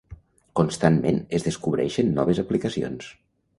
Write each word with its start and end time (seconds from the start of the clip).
Constantment 0.59 1.19
es 1.39 1.45
descobreixen 1.49 2.11
noves 2.17 2.43
aplicacions. 2.47 3.15